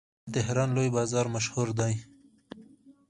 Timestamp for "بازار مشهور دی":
0.97-1.93